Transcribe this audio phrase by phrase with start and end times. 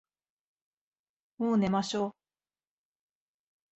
[1.37, 2.15] もう寝ましょ。